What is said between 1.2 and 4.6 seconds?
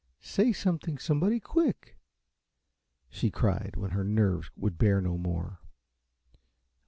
quick!" she cried, when her nerves